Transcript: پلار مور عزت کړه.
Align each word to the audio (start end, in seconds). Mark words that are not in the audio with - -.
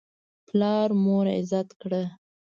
پلار 0.47 0.89
مور 1.03 1.25
عزت 1.37 1.69
کړه. 1.81 2.03